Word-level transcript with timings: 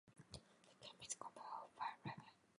The 0.33 0.39
game 0.79 0.95
is 1.05 1.13
composed 1.13 1.45
of 1.65 1.69
five 1.77 1.97
levels. 2.03 2.33